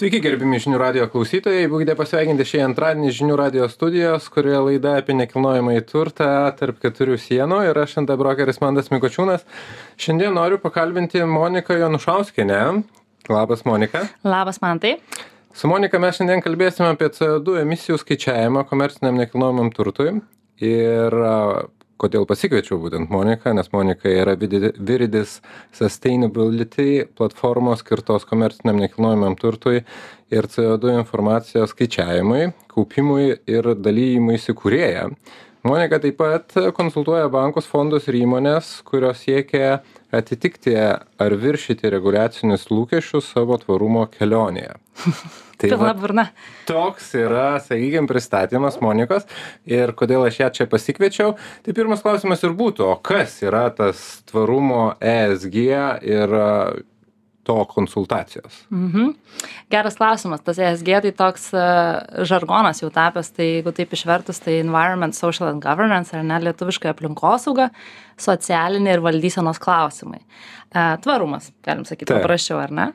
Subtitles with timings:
[0.00, 1.66] Sveiki, gerbimi žinių radio klausytojai.
[1.68, 7.18] Būkite pasveikinti šį antradienį žinių radio studijos, kurioje laida apie nekilnojamą į turtą tarp keturių
[7.20, 9.44] sienų ir aš ant brokeris Mandas Mikočiūnas.
[10.00, 12.60] Šiandien noriu pakalbinti Moniką Jonušauskinę.
[13.28, 14.06] Labas, Monika.
[14.24, 14.94] Labas, Mantai.
[15.52, 20.14] Su Monika mes šiandien kalbėsime apie CO2 emisijų skaičiavimą komerciniam nekilnojamam turtui.
[20.64, 21.18] Ir
[22.00, 25.38] kodėl pasikviečiau būtent Moniką, nes Monika yra Viridis
[25.76, 29.82] Sustainability platformos skirtos komerciniam nekilnojamam turtui
[30.32, 35.08] ir CO2 informacijos skaičiavimui, kaupimui ir dalyjimui įsikūrėja.
[35.66, 39.82] Monika taip pat konsultuoja bankus, fondus ir įmonės, kurios siekia
[40.14, 44.74] atitikti ar viršyti reguliacinius lūkesčius savo tvarumo kelionėje.
[45.60, 46.24] Tai Pilna burna.
[46.64, 49.26] Toks yra, sakykime, pristatymas Monikos
[49.68, 51.34] ir kodėl aš ją čia pasikviečiau.
[51.66, 54.00] Tai pirmas klausimas ir būtų, o kas yra tas
[54.30, 55.58] tvarumo ESG
[56.08, 56.34] ir
[57.46, 58.60] to konsultacijos?
[58.70, 59.14] Mhm.
[59.72, 60.42] Geras klausimas.
[60.44, 65.50] Tas ESG tai toks uh, žargonas jau tapęs, tai jeigu taip išvertus, tai Environment, Social
[65.50, 67.70] and Governance, ar ne lietuviškai aplinkosauga,
[68.20, 70.22] socialinė ir valdysenos klausimai.
[70.70, 72.90] Uh, tvarumas, galim sakyti, paprasčiau, ar ne?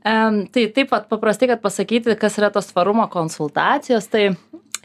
[0.00, 4.30] Tai taip pat paprastai, kad pasakyti, kas yra tos tvarumo konsultacijos, tai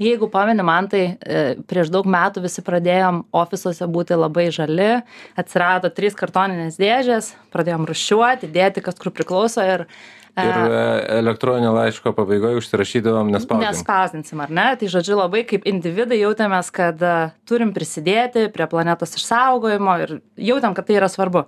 [0.01, 4.91] jeigu pameni man, tai e, prieš daug metų visi pradėjom ofisuose būti labai žali,
[5.39, 9.87] atsirado trys kartoninės dėžės, pradėjom rušiuoti, dėti, kas kur priklauso ir
[10.35, 10.79] Ir e,
[11.15, 13.71] elektroninio laiško pabaigoje užsirašydavom nespausdinsim.
[13.71, 14.65] Nespausdinsim, ar ne?
[14.81, 17.13] Tai žodžiu, labai kaip individai jautėmės, kad e,
[17.47, 20.11] turim prisidėti prie planetos išsaugojimo ir
[20.49, 21.45] jautėm, kad tai yra svarbu.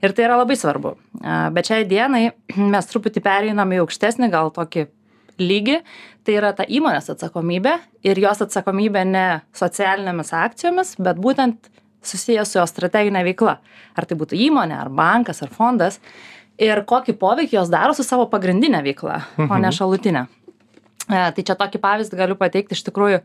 [0.00, 0.94] Ir tai yra labai svarbu.
[1.20, 2.22] E, bet šiai dienai
[2.56, 4.88] mes truputį pereinam į aukštesnį gal tokį
[5.42, 5.80] lygį,
[6.24, 11.70] tai yra ta įmonės atsakomybė ir jos atsakomybė ne socialinėmis akcijomis, bet būtent
[12.06, 13.58] susijęs su jo strateginė veikla.
[13.96, 16.00] Ar tai būtų įmonė, ar bankas, ar fondas
[16.60, 19.76] ir kokį poveikį jos daro su savo pagrindine veikla, o ne mhm.
[19.76, 20.26] šalutinė.
[21.10, 23.20] E, tai čia tokį pavyzdį galiu pateikti iš tikrųjų,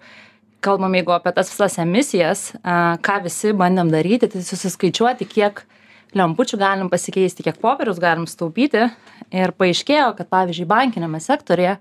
[0.65, 5.61] kalbam, jeigu apie tas visas emisijas, e, ką visi bandėm daryti, tai susiskaičiuoti, kiek
[6.15, 8.87] lempučių galim pasikeisti, kiek popierius galim staupyti.
[9.35, 11.77] Ir paaiškėjo, kad pavyzdžiui, bankinėme sektorėje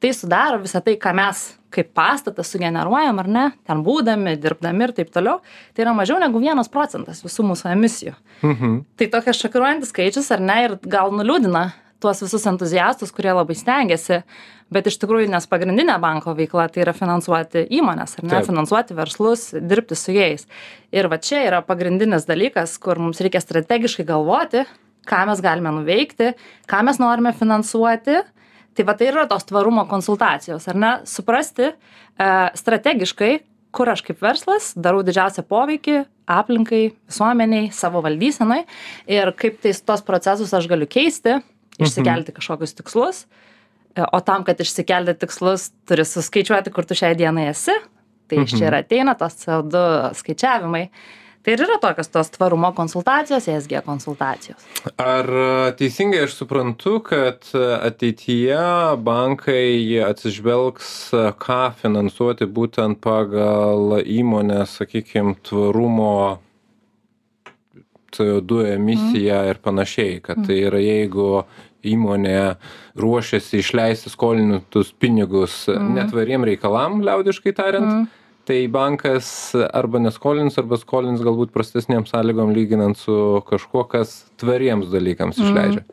[0.00, 4.94] tai sudaro visą tai, ką mes kaip pastatą sugeneruojam ar ne, ten būdami, dirbdami ir
[4.96, 5.38] taip toliau,
[5.74, 8.16] tai yra mažiau negu vienas procentas visų mūsų emisijų.
[8.42, 8.80] Mhm.
[8.98, 11.68] Tai tokia šokiruojantis skaičius ar ne ir gal nuliūdina
[12.00, 14.22] tuos visus entuziastus, kurie labai stengiasi,
[14.72, 18.50] bet iš tikrųjų, nes pagrindinė banko veikla tai yra finansuoti įmonės, ar ne, Taip.
[18.50, 20.46] finansuoti verslus, dirbti su jais.
[20.94, 24.64] Ir va čia yra pagrindinis dalykas, kur mums reikia strategiškai galvoti,
[25.10, 26.34] ką mes galime nuveikti,
[26.70, 28.20] ką mes norime finansuoti
[28.74, 31.74] tai va tai yra tos tvarumo konsultacijos ar ne suprasti e,
[32.56, 33.32] strategiškai
[33.74, 35.96] kur aš kaip verslas darau didžiausią poveikį
[36.30, 38.62] aplinkai visuomenei savo valdysenai
[39.10, 41.40] ir kaip tais tuos procesus aš galiu keisti
[41.80, 43.28] išsikelti kažkokius tikslus e,
[44.12, 47.74] o tam kad išsikelti tikslus turi suskaičiuoti kur tu šiai dienai esi.
[48.30, 50.84] Tai iš čia ir ateina tos co du skaičiavimai.
[51.40, 54.60] Tai ir yra tokios tos tvarumo konsultacijos esg konsultacijos.
[55.00, 55.26] Ar
[55.78, 58.60] teisingai aš suprantu kad ateityje
[59.00, 60.92] bankai atsižvelgs
[61.40, 66.12] ką finansuoti būtent pagal įmonės sakykim tvarumo
[68.12, 71.44] CO2 emisiją ir panašiai, kad tai yra jeigu
[71.86, 72.38] įmonė
[73.00, 75.92] ruošiasi išleisti skolinintus pinigus mm.
[75.98, 78.08] netvariem reikalam, liaudiškai tariant, mm
[78.50, 83.14] tai bankas arba neskolins arba skolins galbūt prastesnėm sąlygom lyginant su
[83.46, 85.50] kažkuo kas tvariems dalykams mhm.
[85.50, 85.84] išleidžia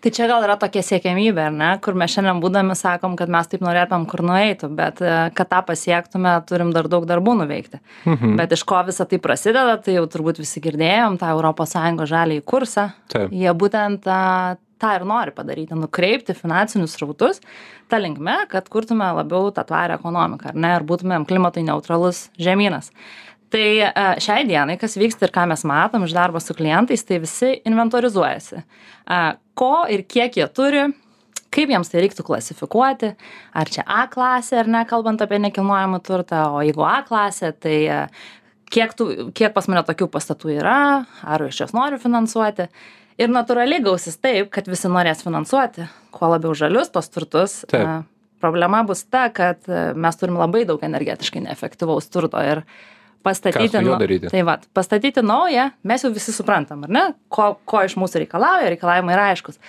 [0.00, 3.50] Tai čia gal yra tokia siekiamybė, ar ne, kur mes šiandien būdami sakom, kad mes
[3.52, 7.82] taip norėtum, kur nueitų, bet e, kad tą pasiektume, turim dar daug darbų nuveikti.
[8.08, 8.32] Mhm.
[8.40, 12.86] Bet iš ko visa tai prasideda, tai jau turbūt visi girdėjom, tą ES žalį kursą.
[13.12, 13.28] Taip.
[13.28, 14.08] Jie būtent
[14.80, 17.42] tą ir nori padaryti nukreipti finansinius srautus
[17.90, 22.92] ta linkme kad kurtume labiau tą tvarią ekonomiką ar ne ir būtumėm klimatui neutralus žemynas.
[23.50, 23.90] Tai e,
[24.22, 28.62] šiai dienai kas vyksta ir ką mes matom iš darbo su klientais tai visi inventorizuojasi.
[29.10, 29.20] A
[29.58, 30.84] ko ir kiek jie turi
[31.50, 33.14] kaip jiems tai reiktų klasifikuoti
[33.58, 37.76] ar čia a klasė ar ne kalbant apie nekilnojamą turtą o jeigu a klasė tai
[37.90, 37.98] e,
[38.70, 40.78] kiek tų kiek pas mane tokių pastatų yra
[41.26, 42.68] ar aš juos noriu finansuoti
[43.20, 47.60] ir natūraliai gausis taip kad visi norės finansuoti kuo labiau žalius tuos turtus.
[47.76, 48.02] A,
[48.40, 52.64] problema bus ta kad a, mes turim labai daug energetiškai neefektyvaus turto ir
[53.22, 54.28] pastatyti, daryti?
[54.32, 57.02] tai vat, pastatyti naują, mes jau visi suprantam, ar ne,
[57.32, 59.60] ko, ko iš mūsų reikalauja, reikalavimai yra aiškus.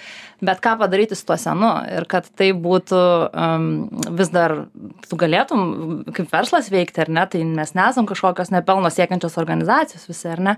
[0.41, 3.65] Bet ką padaryti su tuo senu ir kad tai būtų um,
[4.17, 4.55] vis dar,
[5.05, 5.61] tu galėtum
[6.15, 10.55] kaip verslas veikti, ar ne, tai mes nesam kažkokios nepelno siekiančios organizacijos visi, ar ne,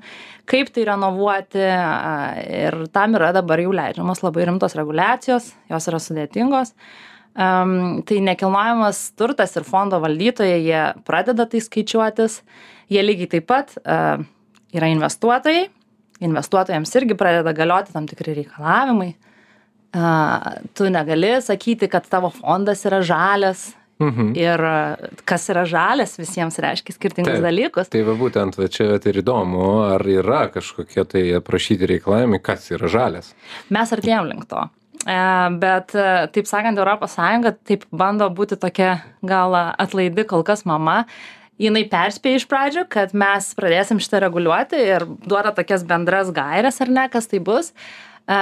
[0.50, 6.78] kaip tai renovuoti ir tam yra dabar jau leidžiamos labai rimtos reguliacijos, jos yra sudėtingos.
[7.34, 12.42] Um, tai nekilnojamas turtas ir fondo valdytojai, jie pradeda tai skaičiuotis,
[12.94, 14.22] jie lygiai taip pat uh,
[14.78, 15.64] yra investuotojai,
[16.22, 19.16] investuotojams irgi pradeda galioti tam tikri reikalavimai.
[19.94, 23.72] Uh, tu negali sakyti, kad tavo fondas yra žalias
[24.02, 24.34] Mhm.
[24.36, 27.46] ir uh, kas yra žalias visiems reiškia skirtingus Taip.
[27.46, 27.90] dalykus.
[27.94, 32.90] Tai va būtent, va čia ir įdomu, ar yra kažkokie tai aprašyti reikalavimai, kas yra
[32.90, 33.34] žalias.
[33.70, 34.66] Mes artėjom link to.
[35.04, 35.20] E,
[35.60, 37.18] Bet, e, taip sakant, ES
[37.68, 41.04] taip bando būti tokia gal atlaidi kol kas mama.
[41.62, 46.90] Jinai perspėja iš pradžių, kad mes pradėsim šitą reguliuoti ir duoda tokias bendras gairias ar
[46.90, 47.74] ne, kas tai bus.
[48.28, 48.40] E,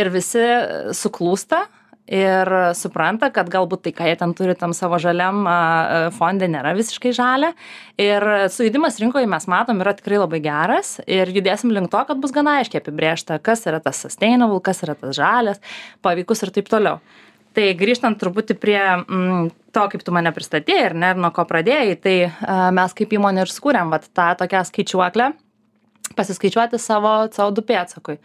[0.00, 0.44] Ir visi
[0.92, 1.64] suklūsta
[2.06, 5.42] ir supranta, kad galbūt tai, ką jie ten turi tam savo žaliam
[6.14, 7.52] fonde, nėra visiškai žalia.
[8.00, 8.24] Ir
[8.54, 12.60] sujudimas rinkoje mes matom yra tikrai labai geras ir judėsim link to, kad bus gana
[12.60, 15.62] aiškiai apibriešta, kas yra tas sustainable, kas yra tas žalias,
[16.06, 17.00] paveikus ir taip toliau.
[17.56, 21.94] Tai grįžtant truputį prie mm, to, kaip tu mane pristatėjai ir ne, nuo ko pradėjai,
[22.04, 25.30] tai a, mes kaip įmonė ir skūrėm vat, tą tokią skaičiuoklę,
[26.18, 28.18] pasiskaičiuoti savo CO2 pėdsakui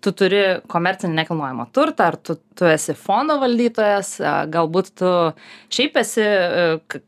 [0.00, 0.38] tu turi
[0.70, 4.14] komercinį nekilnojamą turtą, ar tu, tu esi fondo valdytojas,
[4.48, 5.10] galbūt tu
[5.68, 7.02] šiaip esi e, k-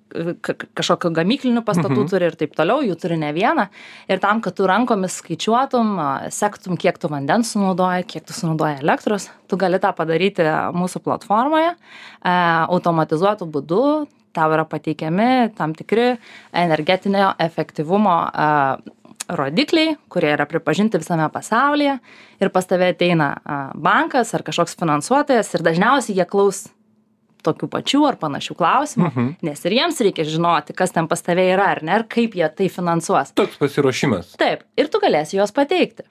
[0.44, 2.09] k- kažkokiu gamykliniu pastatu Mhm.
[2.12, 3.69] turi ir taip toliau, jų turi ne vieną.
[4.12, 5.94] Ir tam, kad tu rankomis skaičiuotum,
[6.31, 10.44] sektum, kiek tu vandens sunaudoji, kiek tu sunaudoji elektros, tu gali tą padaryti
[10.77, 11.75] mūsų platformoje,
[12.23, 13.85] a, automatizuotų būdų,
[14.33, 16.19] tau yra pateikiami tam tikri
[16.53, 18.15] energetinio efektyvumo
[19.29, 21.99] rodikliai, kurie yra pripažinti visame pasaulyje
[22.43, 26.65] ir pas tave ateina a, bankas ar kažkoks finansuotojas ir dažniausiai jie klaus
[27.43, 29.31] tokių pačių ar panašių klausimų, Mhm.
[29.43, 32.49] nes ir jiems reikia žinoti, kas ten pas tave yra ar ne, ir kaip jie
[32.55, 33.33] tai finansuos.
[33.35, 34.37] Toks pasiruošimas.
[34.39, 36.05] Taip, ir tu galėsi juos pateikti.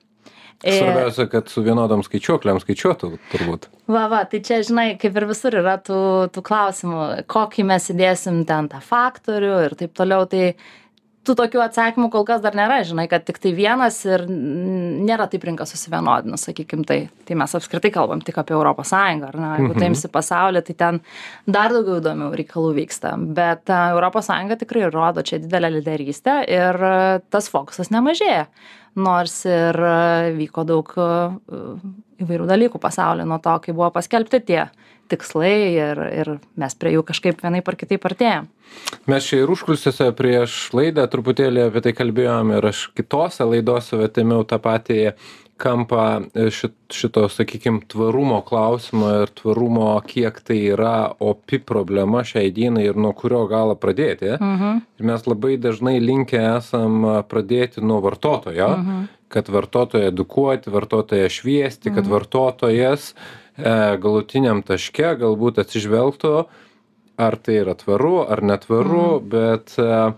[0.62, 3.64] Svarbiausia, kad su vienodom skaičiuokliam skaičiuotų turbūt.
[3.90, 8.44] Va, va, tai čia, žinai, kaip ir visur yra tų, tų klausimų, kokį mes įdėsim
[8.46, 10.28] ten tą faktorių ir taip toliau.
[10.30, 10.54] Tai
[11.28, 15.44] tų tokių atsakymų kol kas dar nėra, žinai, kad tik tai vienas ir nėra taip
[15.46, 17.04] rinka susivienodinus, sakykim tai.
[17.28, 19.52] Tai mes apskritai kalbam tik apie Europos Sąjungą, ar ne?
[19.60, 19.80] Jeigu Mhm.
[19.84, 21.00] taimsi pasaulį, tai ten
[21.48, 23.14] dar daugiau įdomių reikalų vyksta.
[23.38, 28.48] Bet a, Europos Sąjunga tikrai rodo čia didelę lyderystę ir a, tas fokusas nemažėja.
[28.96, 30.90] Nors ir a, vyko daug
[32.24, 34.64] įvairių dalykų pasaulyje nuo to, kai buvo paskelbti tie
[35.12, 38.48] tikslai ir, ir mes prie jų kažkaip vienaip ar kitaip artėjom.
[39.12, 44.46] Mes čia ir užkulsiuose prieš laidą truputėlį apie tai kalbėjom ir aš kitose laidose atėmiau
[44.48, 45.00] tą patį
[45.62, 52.50] kampą e, šit, šito, sakykime, tvarumo klausimo ir tvarumo, kiek tai yra opi problema šiai
[52.56, 54.34] dienai ir nuo kurio galo pradėti.
[54.40, 54.82] Mhm.
[55.00, 59.06] Ir mes labai dažnai linkę esam a, pradėti nuo vartotojo, Mhm.
[59.32, 63.14] kad vartotoją edukuoti, vartotoją šviesti, kad vartotojas
[63.58, 66.46] e, galutiniam taške galbūt atsižvelgtų,
[67.22, 70.14] ar tai yra tvaru, ar netvaru, bet, e,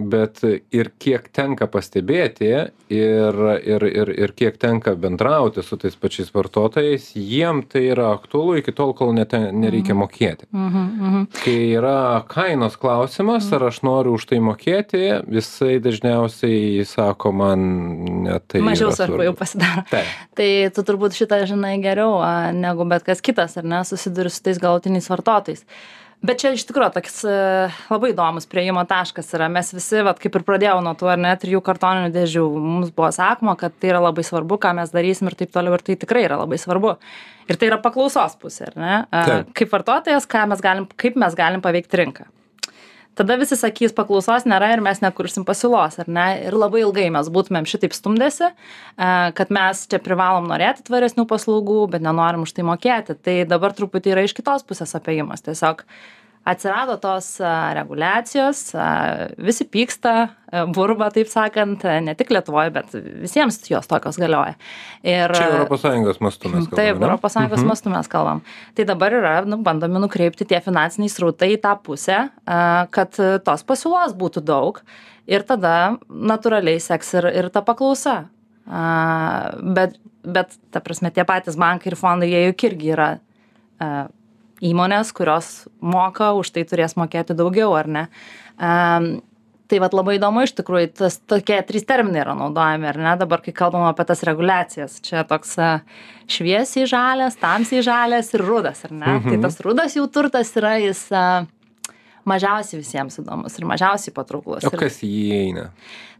[0.00, 2.48] bet ir kiek tenka pastebėti
[2.90, 8.58] ir, ir, ir, ir kiek tenka bendrauti su tais pačiais vartotojais, jiem tai yra aktualu
[8.60, 10.48] iki tol, kol net, nereikia mokėti.
[10.50, 10.88] Mhm.
[11.10, 11.28] Mhm.
[11.42, 17.68] Kai yra kainos klausimas, ar aš noriu už tai mokėti, jisai dažniausiai sako man
[18.26, 18.64] ne tai.
[18.64, 19.86] Mažiau svarbu jau pasidaro.
[20.36, 22.20] Tai tu turbūt šitą žinai geriau
[22.56, 25.64] negu bet kas kitas, ar ne, susiduri su tais galutiniais vartotojais.
[26.20, 27.34] Bet čia iš tikrųjų toks e,
[27.88, 29.46] labai įdomus prieimo taškas yra.
[29.52, 33.08] Mes visi, vat, kaip ir pradėjau nuo tų ar ne trijų kartoninių dėžių, mums buvo
[33.16, 36.26] sakoma, kad tai yra labai svarbu, ką mes darysim ir taip toliau, ir tai tikrai
[36.26, 36.98] yra labai svarbu.
[37.48, 38.98] Ir tai yra paklausos pusė, ar ne?
[39.14, 39.54] Taip.
[39.56, 42.28] Kaip vartotojas, ką mes galim, kaip mes galim paveikti rinką.
[43.20, 46.22] Tada visi sakys, paklausos nėra ir mes nekursim pasiūlos, ar ne?
[46.46, 51.82] Ir labai ilgai mes būtumėm šitaip stumdėsi, e, kad mes čia privalom norėti tvaresnių paslaugų,
[51.92, 53.18] bet nenorim už tai mokėti.
[53.20, 55.44] Tai dabar truputį yra iš kitos pusės apėjimas.
[55.44, 55.84] Tiesiog
[56.48, 57.36] atsirado tos
[57.76, 58.60] reguliacijos,
[59.38, 60.14] visi pyksta,
[60.74, 64.56] burba, taip sakant, ne tik Lietuvoje, bet visiems jos tokios galioja.
[65.04, 66.80] Ir, Čia ES mastu mes kalbame.
[66.80, 67.68] Taip, Sąjungos Mhm.
[67.68, 68.40] mastu mes kalbam.
[68.74, 72.30] Tai dabar yra, nu, bandomi nukreipti tie finansiniai srautai į tą pusę,
[72.90, 73.10] kad
[73.44, 74.80] tos pasiūlos būtų daug
[75.28, 78.24] ir tada natūraliai seks ir, ir ta paklausa.
[78.66, 83.10] Bet, bet, ta prasme, tie patys bankai ir fondai, jie juk irgi yra
[84.60, 85.50] įmonės, kurios
[85.80, 88.06] moka, už tai turės mokėti daugiau, ar ne?
[88.60, 89.00] A,
[89.70, 93.14] tai vat labai įdomu iš tikrųjų tas tokie trys terminai yra naudojami ar ne?
[93.20, 95.70] Dabar kai kalbam apie tas reguliacijas čia toks a,
[96.30, 99.16] šviesiai žalias tamsiai žalias ir rudas ar ne?
[99.26, 101.24] Tai tas rudas jau turtas yra jis a,
[102.28, 104.66] mažiausiai visiems įdomus ir mažiausiai patrauklus.
[104.68, 105.68] O kas į jį įeina?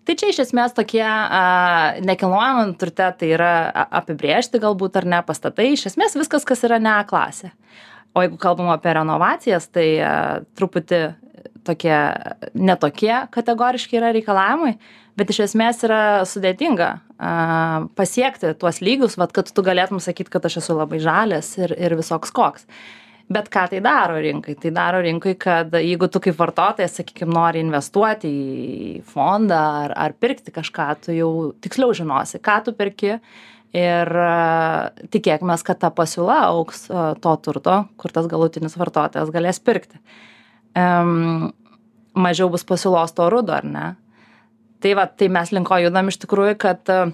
[0.08, 5.20] tai čia iš esmės tokie a, nekilnojamam turte tai yra a- apibrėžti galbūt ar ne
[5.26, 5.68] pastatai.
[5.76, 7.52] Iš esmės viskas kas yra ne klasė
[8.14, 10.14] o jeigu kalbam apie renovacijas tai a,
[10.58, 11.02] truputį
[11.66, 11.98] tokie
[12.54, 14.74] ne tokie kategoriški yra reikalavimai
[15.18, 17.34] bet iš esmės yra sudėtinga a,
[17.98, 21.96] pasiekti tuos lygius vat kad tu galėtum sakyt kad aš esu labai žalias ir ir
[21.98, 22.66] visoks koks.
[23.30, 24.56] Bet ką tai daro rinkai?
[24.58, 30.16] Tai daro rinkai kad jeigu tu kaip vartotojas sakykim nori investuoti į fondą ar ar
[30.18, 31.30] pirkti kažką tu jau
[31.62, 33.18] tiksliau žinosi ką tu perki
[33.76, 39.62] ir a, tikėkimės kad ta pasiūla augs a, to turto kur tas galutinis vartotojas galės
[39.62, 40.00] pirkti.
[40.78, 41.50] Em,
[42.14, 43.86] mažiau bus pasiūlos to rudo ar ne?
[44.80, 47.10] Tai va tai mes link ko judam iš tikrųjų kad a,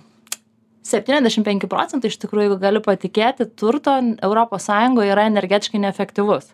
[0.87, 3.97] 75 procentai iš tikrųjų jeigu gali patikėti turto
[4.63, 6.53] sąjungoj yra energetiškai neefektyvus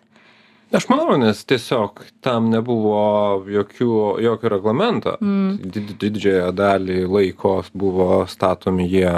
[0.73, 3.89] Aš manau, nes tiesiog tam nebuvo jokių,
[4.25, 5.13] jokio reglamento.
[5.21, 5.59] Mm.
[5.69, 9.11] Did, didžiąją dalį laiko buvo statomi jie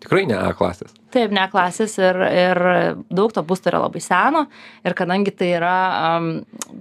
[0.00, 0.94] tikrai ne A klasės.
[1.12, 2.58] taip ne klasės ir ir
[3.12, 4.46] daug to būsto yra labai seno
[4.80, 5.74] ir kadangi tai yra
[6.16, 6.28] am,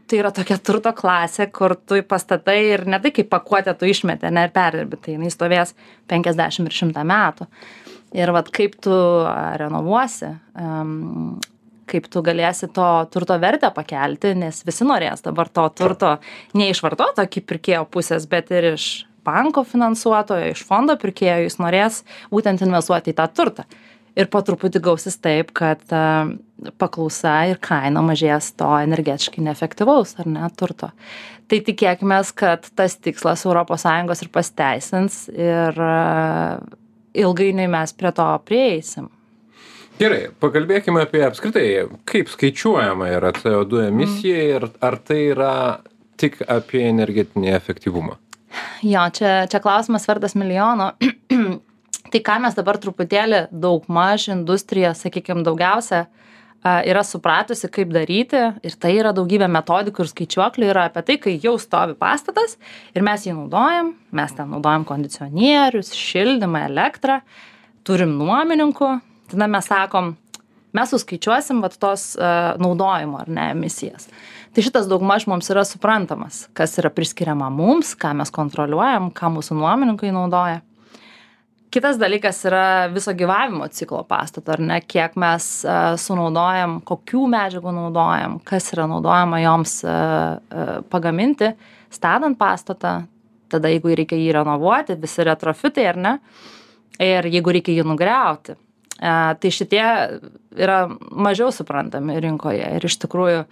[0.08, 4.30] tai yra tokia turto klasė kur tu pastatai ir ne tai kaip pakuotę tu išmeti
[4.30, 5.76] ane ir perdirbi tai jinai stovės
[6.08, 7.50] penkiasdešim ir šimtą metų
[8.16, 11.40] ir vat kaip tu a, renovuosi am,
[11.92, 16.18] kaip tu galėsi to turto vertę pakelti nes visi norės dabar to turto
[16.58, 18.90] ne iš vartotojo kaip pirkėjo pusės bet ir iš
[19.26, 22.02] banko finansuotojo iš fondo pirkėjo jis norės
[22.34, 23.68] būtent investuoti į tą turtą.
[24.12, 26.26] Ir po truputį gausis taip kad a,
[26.82, 30.92] paklausa ir kaina mažės to energetiškai neefektyvaus ar ne turto.
[31.48, 36.60] Tai tikėkimės kad tas tikslas europos sąjungos ir pasiteisins ir a,
[37.16, 39.08] ilgainiui mes prie to prieisim
[40.02, 41.66] Gerai, pakalbėkime apie apskritai,
[42.10, 45.52] kaip skaičiuojama yra CO2 emisija ir ar tai yra
[46.18, 48.16] tik apie energetinį efektyvumą.
[48.82, 50.88] Jo, čia, čia klausimas vertas milijono.
[52.12, 56.08] tai ką mes dabar truputėlį daug maž industrija, sakykime, daugiausia
[56.66, 61.36] yra supratusi, kaip daryti ir tai yra daugybė metodikų ir skaičiuoklių yra apie tai, kai
[61.46, 62.58] jau stovi pastatas
[62.98, 67.22] ir mes jį naudojam, mes ten naudojam kondicionierius, šildymą, elektrą,
[67.86, 68.92] turim nuomininkų,
[69.32, 70.14] tada mes sakom,
[70.76, 74.10] mes suskaičiuosim vat tos uh, naudojimo ar ne emisijas.
[74.52, 79.56] Tai šitas daugmaž mums yra suprantamas, kas yra priskiriama mums, ką mes kontroliuojam, ką mūsų
[79.60, 80.60] nuomininkai naudoja.
[81.72, 87.72] Kitas dalykas yra viso gyvavimo ciklo pastato, ar ne, kiek mes uh, sunaudojam, kokių medžiagų
[87.78, 89.94] naudojam, kas yra naudojama joms uh,
[90.36, 91.54] uh, pagaminti,
[91.92, 92.98] statant pastatą,
[93.52, 96.14] tada jeigu reikia jį renovuoti, visi retrofitai, ar ne,
[97.00, 98.58] ir jeigu reikia jį nugriauti.
[99.02, 99.84] Tai šitie
[100.62, 100.80] yra
[101.12, 103.46] mažiau suprantami rinkoje ir iš tikrųjų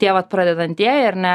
[0.00, 1.34] tie vat pradedantieji ar ne,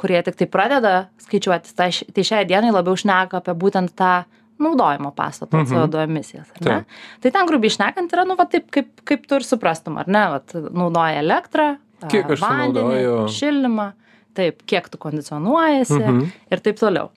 [0.00, 4.24] kurie tik tai pradeda skaičiuoti, tai, tai šiai dienai labiau šneka apie būtent tą
[4.62, 5.66] naudojimo pastato Mhm.
[5.72, 6.48] CO2 emisijas?
[6.60, 6.84] Taip.
[7.20, 10.24] Tai ten grubiai šnekant yra, nu, va taip, kaip, kaip tu ir suprastum, ar ne,
[10.38, 11.76] vat, naudoja elektrą,
[12.08, 13.28] Kiek aš vandenį, sunaudoju?
[13.28, 13.92] šildymą,
[14.34, 16.32] taip, kiek tu kondicionuojasi Mhm.
[16.50, 17.10] ir taip toliau.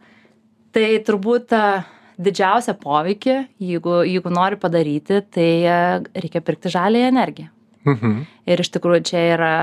[0.72, 1.52] Tai turbūt
[2.22, 5.78] didžiausią poveikį, jeigu, jeigu nori padaryti, tai a,
[6.16, 7.52] reikia pirkti žalį energiją.
[7.86, 8.14] Mhm.
[8.50, 9.54] Ir iš tikrųjų čia yra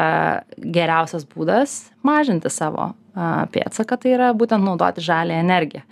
[0.62, 5.82] geriausias būdas mažinti savo a, pėdsaką, tai yra būtent naudoti žalį energiją.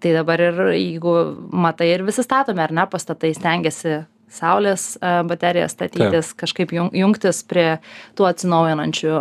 [0.00, 1.14] Tai dabar ir jeigu
[1.52, 7.42] matai ir visi statomi, ar ne, pastatai stengiasi saulės a, baterijas statytis, kažkaip jung- jungtis
[7.50, 7.80] prie
[8.16, 9.16] tų atsinaujinančių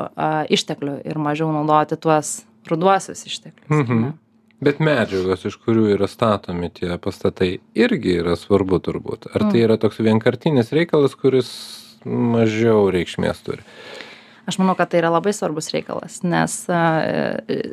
[0.53, 3.69] išteklių ir mažiau naudoti tuos ruduosius išteklius.
[3.73, 4.03] Mhm.
[4.05, 4.13] ne?
[4.59, 9.29] Bet medžiagos, iš kurių yra statomi tie pastatai, irgi yra svarbu turbūt.
[9.33, 9.51] Ar Mm.
[9.51, 11.47] tai yra toks vienkartinis reikalas, kuris
[12.05, 13.63] mažiau reikšmės turi?
[14.49, 16.81] Aš manau, kad tai yra labai svarbus reikalas, nes a,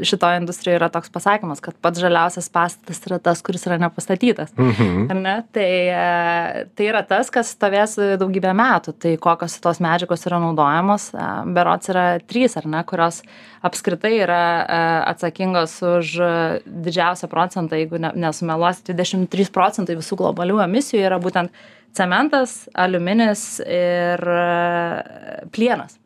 [0.05, 4.53] šitoje industrijoje yra toks pasakymas, kad pats žaliausias pastatas yra tas, kuris yra nepastatytas.
[4.61, 5.07] Mhm.
[5.13, 5.37] Ar ne?
[5.57, 8.97] Tai, e, tai yra tas, kas stovės daugybę metų.
[9.01, 13.23] Tai kokios tos medžiagos yra naudojamos, e, berots yra trys, ar ne, kurios
[13.67, 14.81] apskritai yra e,
[15.13, 16.31] atsakingos už e,
[16.67, 21.55] didžiausią procentą, jeigu ne, nesumeluosi, 23 procentai visų globalių emisijų yra būtent
[21.97, 25.97] cementas, aliuminis ir e, plienas,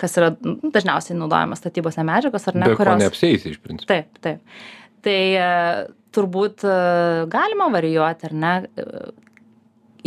[0.00, 3.00] kas yra nu, dažniausiai naudojamas statybose medžiagos, ar ne, Be kurios...
[3.02, 3.90] neapsėsi iš principo.
[3.92, 4.40] Taip, taip.
[5.04, 5.50] Tai e,
[6.16, 6.74] turbūt e,
[7.32, 9.04] galima varijuoti, ar ne, e,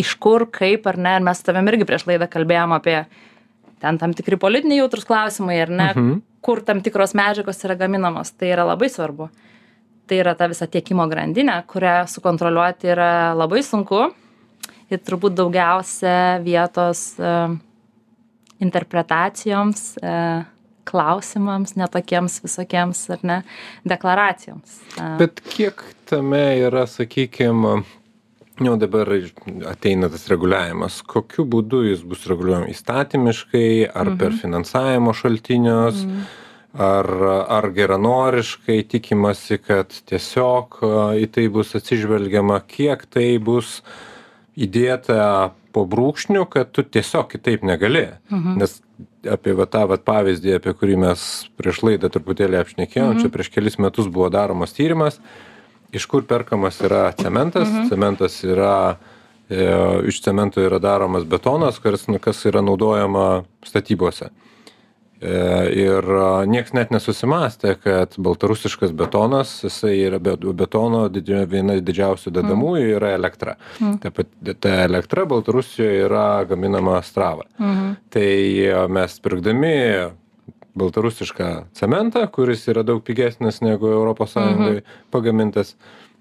[0.04, 3.00] iš kur, kaip, ar ne, ir mes tavim irgi prieš laidą kalbėjom apie
[3.84, 6.22] ten tam tikri politiniai jautrus klausimai, ar ne, Mhm.
[6.44, 9.30] kur tam tikros medžiagos yra gaminamos, tai yra labai svarbu.
[10.08, 14.02] tai yra ta visa tiekimo grandinė, kurią sukontroliuoti yra labai sunku
[14.92, 17.54] ir turbūt daugiausia vietos uh,
[18.62, 20.44] interpretacijoms, uh,
[20.84, 23.42] klausimams, netokiems visokiems, ar ne,
[23.88, 24.80] deklaracijoms.
[24.98, 27.80] Uh, Bet kiek tame yra, sakykime,
[28.62, 29.10] jau dabar
[29.72, 34.18] ateina tas reguliavimas, kokiu būdu jis bus reguliuojamas įstatymiškai, ar mhm.
[34.22, 36.24] per finansavimo šaltinius, mhm.
[36.84, 37.12] ar,
[37.58, 40.82] ar geranoriškai tikimasi, kad tiesiog
[41.24, 43.80] į tai bus atsižvelgiama, kiek tai bus
[44.54, 48.06] įdėta po brūkšniu, kad tu tiesiog kitaip negali.
[48.32, 48.60] Mhm.
[48.62, 48.78] Nes
[49.30, 51.26] apie va, tą va, pavyzdį, apie kurį mes
[51.60, 53.24] prieš laidą truputėlį apšnekėjom, mhm.
[53.24, 55.20] čia prieš kelis metus buvo daromas tyrimas,
[55.94, 57.68] iš kur perkamas yra cementas.
[57.70, 57.90] Mhm.
[57.92, 58.78] Cementas yra,
[59.50, 59.68] e,
[60.12, 64.30] iš cemento yra daromas betonas, kas, kas yra naudojama statybose.
[64.30, 64.53] E,
[65.24, 66.08] ir
[66.52, 72.96] nieks net nesusimastė, kad baltarusiškas betonas, jisai yra be, betono viena didžiausių dedamųjų mm.
[72.98, 73.56] yra elektra.
[73.80, 74.00] Mm.
[74.04, 74.28] Ta,
[74.60, 77.48] ta elektra Baltarusijoje yra gaminama strava.
[77.62, 77.96] Mm.
[78.14, 78.28] Tai
[78.98, 79.78] mes pirkdami
[80.76, 84.80] baltarusišką cementą, kuris yra daug pigesnis negu ES mhm.
[85.14, 85.76] pagamintas,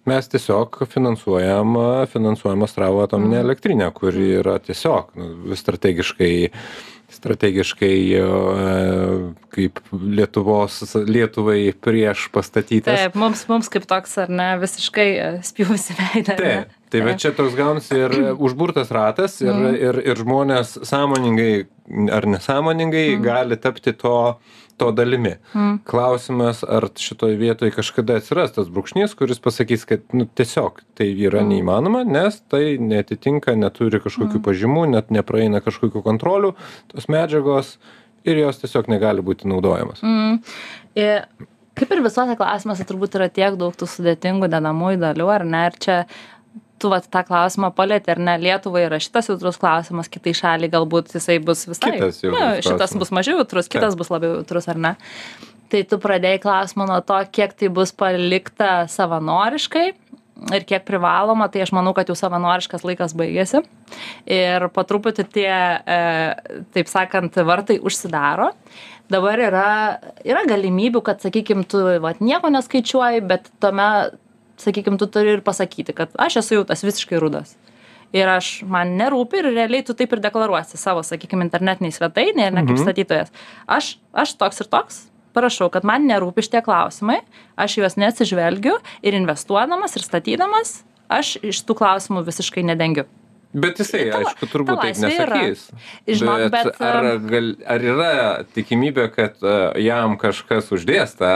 [0.08, 1.76] mes tiesiog finansuojam,
[2.12, 3.46] finansuojam Astravo atominę mhm.
[3.46, 6.34] elektrinę, kuri yra tiesiog nu, strategiškai
[7.12, 7.96] strategiškai
[9.52, 13.06] kaip Lietuvos, Lietuvai prieš pastatytas.
[13.06, 15.08] Taip, mums, mums kaip toks, ar ne, visiškai
[15.46, 16.38] spjūsi veidą.
[16.40, 19.78] Taip, tai va čia toks gaunasi ir užburtas ratas ir, mm.
[19.88, 21.52] ir, ir žmonės sąmoningai
[22.12, 23.24] ar nesąmoningai mm.
[23.24, 24.16] gali tapti to
[24.82, 25.34] to dalimi.
[25.54, 25.78] Mm.
[25.84, 31.42] Klausimas, ar šitoje vietoje kažkada atsiras tas brūkšnys, kuris pasakys, kad nu, tiesiog tai yra
[31.42, 31.52] mm.
[31.52, 34.44] neįmanoma, nes tai netitinka, neturi kažkokių mm.
[34.48, 36.54] pažymų, net nepraeina kažkokių kontrolių,
[36.92, 37.76] tos medžiagos
[38.26, 40.02] ir jos tiesiog negali būti naudojamos.
[40.06, 40.40] Mm.
[40.98, 41.26] Ir
[41.78, 45.66] kaip ir visuose klausimuose turbūt yra tiek daug tų sudėtingų dedamųjų dalių, ar ne?
[45.70, 45.98] Ir čia
[46.82, 48.36] tu vat tą klausimą palietei ar ne?
[48.42, 52.96] Lietuvai yra šitas jautrus klausimas kitai šaliai galbūt jisai bus visai Kitas jautrus nu, šitas
[52.98, 54.94] bus mažiau jautrus kitas bus labiau jautrus ar ne?
[55.72, 59.86] Tai tu pradėjai klausimą nuo to kiek tai bus palikta savanoriškai
[60.50, 63.62] ir kiek privaloma tai aš manau kad jau savanoriškas laikas baigėsi.
[64.26, 66.00] Ir po truputį tie e,
[66.74, 68.50] taip sakant vartai užsidaro.
[69.12, 69.68] Dabar yra
[70.24, 73.88] yra galimybių kad sakykim tu vat nieko neskaičiuoji bet tame
[74.60, 77.54] sakykim tu turi ir pasakyti kad aš esu jau tas visiškai rudas
[78.12, 82.52] ir aš man nerūpi ir realiai tu taip ir deklaruosi savo sakykim internetinėj svetainėj ar
[82.52, 82.82] ne kaip Mhm.
[82.84, 83.32] statytojas
[83.66, 85.00] aš aš toks ir toks
[85.32, 87.20] parašau kad man nerūpi šitie klausimai
[87.56, 93.04] aš juos neatsižvelgiu ir investuodamas ir statydamas aš iš tų klausimų visiškai nedengiu
[93.54, 95.36] Bet jisai, Ta aišku, turbūt ta taip laisvė yra.
[95.36, 95.64] nesakys.
[96.08, 98.12] Žinok, bet, ar, um, gal, ar yra
[98.56, 101.32] tikimybė, kad uh, jam kažkas uždės tą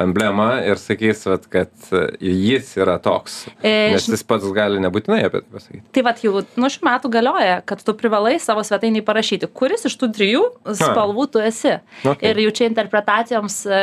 [0.00, 3.44] emblemą ir sakys, vat, kad uh, jis yra toks?
[3.62, 5.84] E, Nes jis pats gali nebūtinai apie tai pasakyti.
[5.94, 9.94] tai vat jau nuo šių metų galioja kad tu privalai savo svetainėj parašyti kuris iš
[10.00, 10.42] tų trijų
[10.80, 12.30] spalvų tu esi Okay.
[12.30, 13.78] ir jau čia interpretacijoms e,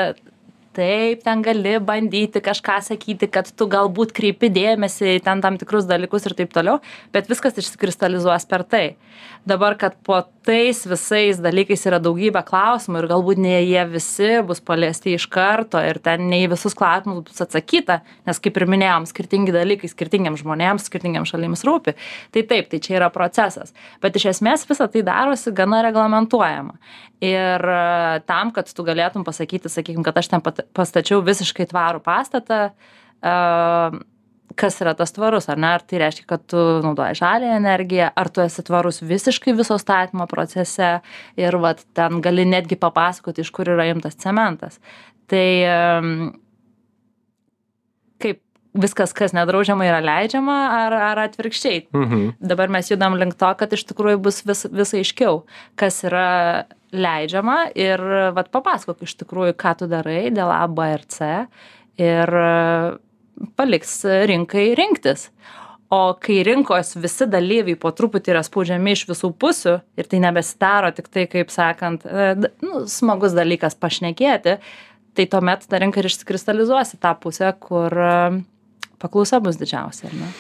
[0.76, 5.88] taip ten gali bandyti kažką sakyti kad tu galbūt kreipi dėmesį į ten tam tikrus
[5.90, 6.80] dalykus ir taip toliau
[7.14, 8.86] bet viskas išsikristalizuos per tai.
[9.46, 14.62] Dabar kad po tais visais dalykais yra daugybė klausimų ir galbūt ne jie visi bus
[14.64, 19.08] paliesti iš karto ir ten ne į visus klausimus bus atsakyta nes kaip ir minėjom
[19.10, 21.98] skirtingi dalykai skirtingiems žmonėms skirtingiems šalims rūpi.
[22.32, 23.76] Tai taip tai čia yra procesas.
[24.02, 26.78] Bet iš esmės visa tai darosi gana reglamentuojama
[27.22, 32.72] ir e, tam kad tu galėtum pasakyti sakykim kad aš ten pastačiau visiškai tvarų pastatą
[33.22, 33.92] a,
[34.58, 35.70] kas yra tas tvarus ar ne?
[35.78, 40.28] Ar tai reiškia kad tu naudoji žaliąją energiją ar tu esi tvarus visiškai viso statymo
[40.32, 41.00] procese
[41.40, 44.82] ir vat ten gali netgi papasakoti iš kur yra imtas cementas.
[45.32, 45.48] Tai
[48.74, 52.28] viskas kas nedraudžiama yra leidžiama ar ar atvirkščiai Mhm.
[52.40, 55.44] dabar mes judam link to kad iš tikrųjų bus vis vis aiškiau
[55.76, 58.00] kas yra leidžiama ir
[58.36, 61.48] vat papasakok iš tikrųjų ką tu darai dėl a b ir c
[61.98, 62.32] ir
[63.58, 65.30] paliks rinkai rinktis
[65.92, 70.92] o kai rinkos visi dalyviai po truputį yra spaudžiami iš visų pusių ir tai nebesidaro
[70.96, 74.58] tiktai kaip sakant e, nu smagus dalykas pašnekėti
[75.16, 77.92] tai tuomet ta rinka ir išsikristalizuos į tą pusę kur
[79.02, 80.32] paklausa bus didžiausia ar ne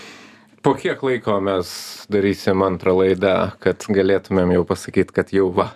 [0.61, 1.69] Po kiek laiko mes
[2.13, 5.71] darysim antrą laidą, kad galėtumėm jau pasakyti, kad jau va,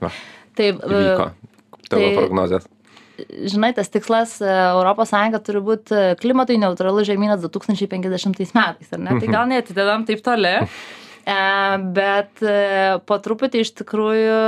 [0.00, 0.08] va
[0.56, 1.26] tai įvyko
[1.90, 2.68] tavo tai- prognozijas?
[3.28, 9.18] žinai, tas tikslas ES turi būti klimatui neutralus žemynas 2050 metais, ar ne?
[9.20, 10.54] Tai gal netidedam taip toli.
[11.96, 12.40] bet
[13.06, 14.38] po truputį iš tikrųjų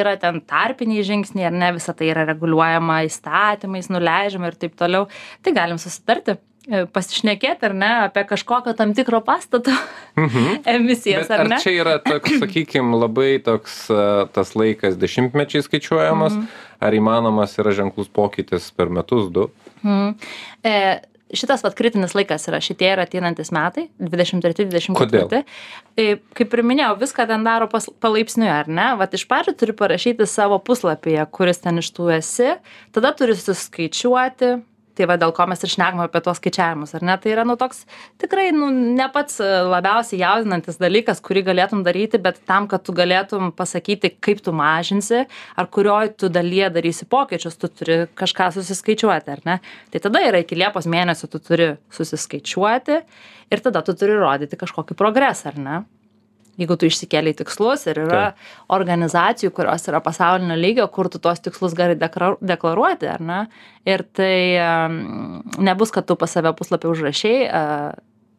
[0.00, 5.04] yra ten tarpiniai žingsniai, ar ne, visa tai yra reguliuojama įstatymais, nuleidžiama ir taip toliau.
[5.44, 9.74] Tai galim susitarti E, pasišnekėti, ar ne, apie kažkokio tam tikro pastato
[10.20, 10.62] mhm.
[10.70, 11.60] emisijas, Bet ar, ar ne?
[11.62, 14.02] Čia yra toks, sakykime, labai toks e,
[14.34, 16.66] tas laikas dešimtmečiai skaičiuojamas, mhm.
[16.86, 19.48] ar įmanomas yra ženklus pokytis per metus du?
[19.82, 20.14] Mhm.
[20.62, 20.76] E,
[21.34, 24.98] šitas vat kritinis laikas yra šitie ir ateinantis metai, 23-24.
[24.98, 25.42] Kodėl?
[25.98, 28.92] E, kaip ir minėjau, viską ten daro pas, palaipsniui, ar ne?
[29.00, 32.52] Vat iš pradžių turi parašyti savo puslapyje, kuris ten iš tų esi,
[32.94, 34.60] tada turi suskaičiuoti,
[34.96, 37.16] tai va dėl ko mes ir šnekam apie tuos skaičiavimus ar ne?
[37.20, 37.84] Tai yra nu toks
[38.22, 43.52] tikrai nu ne pats labiausiai jaudinantis dalykas kurį galėtum daryti bet tam kad tu galėtum
[43.56, 45.24] pasakyti kaip tu mažinsi
[45.56, 49.58] ar kurioj tu dalyje darysi pokyčius tu turi kažką susiskaičiuoti ar ne?
[49.92, 53.00] Tai tada yra iki liepos mėnesio tu turi susiskaičiuoti
[53.52, 55.82] ir tada tu turi rodyti kažkokį progresą ar ne
[56.60, 58.22] jeigu tu išsikėlei tikslus ir yra
[58.72, 63.40] organizacijų kurios yra pasaulinio lygio kur tu tuos tikslus gali deklaruoti ar ne?
[63.88, 64.36] Ir tai
[65.58, 67.36] nebus kad tu pas save puslapy užrašei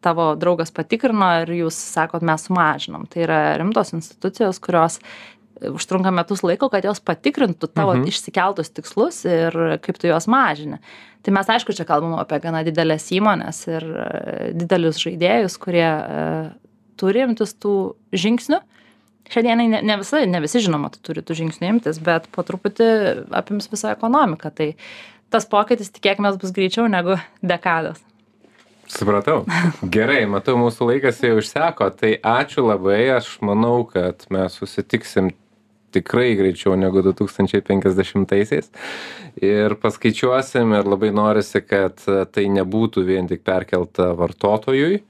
[0.04, 3.06] tavo draugas patikrino ir jūs sakot mes sumažinom.
[3.10, 5.00] Tai yra rimtos institucijos kurios
[5.64, 8.08] užtrunka metus laiko kad jos patikrintų tavo mhm.
[8.10, 10.80] išsikeltus tikslus ir kaip tu juos mažini.
[11.24, 13.86] Tai mes aišku čia kalbam apie gana dideles įmones ir
[14.60, 15.88] didelius žaidėjus kurie
[17.00, 17.74] turi imtis tų
[18.14, 18.60] žingsnių.
[19.32, 22.44] Šią dieną ne, ne, visi, ne visi žinoma, tu turi tų žingsnių imtis, bet po
[22.44, 22.88] truputį
[23.32, 24.52] apims visą ekonomiką.
[24.52, 24.72] Tai
[25.32, 28.02] tas pokytis tikėkime bus greičiau negu dekados.
[28.90, 29.46] Supratau.
[29.94, 35.32] Gerai, matau, mūsų laikas jau išseko, tai ačiū labai, aš manau, kad mes susitiksim
[35.94, 38.70] tikrai greičiau negu 2050-aisiais
[39.42, 45.00] ir paskaičiuosim ir labai norisi, kad tai nebūtų vien tik perkelta vartotojui,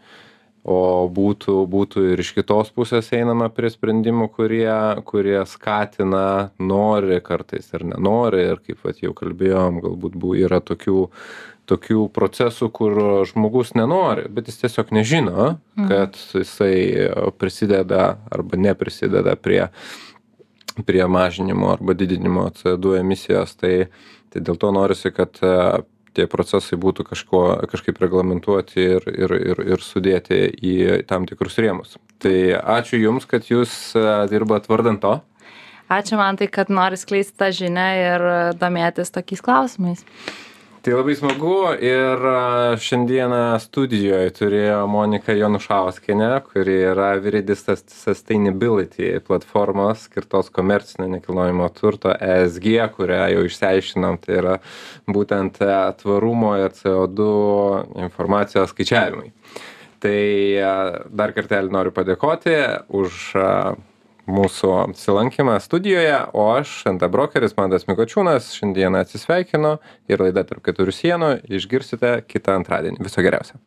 [0.64, 7.68] o būtų būtų ir iš kitos pusės einama prie sprendimų kurie kurie skatina nori kartais
[7.76, 11.10] ir nenori ir kaip vat jau kalbėjom galbūt bu yra tokių
[11.68, 12.96] tokių procesų kur
[13.28, 15.36] žmogus nenori bet jis tiesiog nežino
[15.76, 15.88] mhm.
[15.92, 19.66] kad jisai prisideda arba neprisideda prie
[20.88, 23.90] prie mažinimo arba didinimo co du emisijos tai
[24.32, 25.36] tai dėl to norisi kad
[26.14, 31.98] tie procesai būtų kažkuo kažkaip reglamentuoti ir ir ir ir sudėti į tam tikrus rėmus.
[32.22, 32.36] Tai
[32.78, 33.92] ačiū jums kad jūs
[34.32, 35.18] dirbat vardan to.
[35.92, 38.26] Ačiū mantai kad nori skleisti tą žinią ir
[38.58, 40.06] domėtis tokiais klausimais
[40.84, 42.24] tai labai smagu ir
[42.84, 52.68] šiandieną studijoj turėjo monika janušauskienė kuri yra viridis sustainability platformos skirtos komercinio nekilnojamo turto esg
[52.98, 54.58] kurią jau išsiaiškinom tai yra
[55.08, 55.56] būtent
[56.02, 57.30] tvarumo ir co du
[58.04, 59.32] informacijos skaičiavimai.
[60.04, 60.20] Tai
[61.08, 62.60] dar kartelį noriu padėkoti
[62.92, 63.32] už
[64.30, 69.76] mūsų apsilankymą studijoje o aš nt brokeris mantas mikočiūnas šiandieną atsisveikinu
[70.08, 73.04] ir laida tarp keturių sienų išgirsite kitą antradienį.
[73.04, 73.60] Viso geriausio